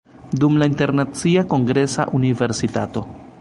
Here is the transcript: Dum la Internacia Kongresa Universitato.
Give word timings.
Dum 0.43 0.55
la 0.61 0.67
Internacia 0.69 1.45
Kongresa 1.53 2.07
Universitato. 2.21 3.05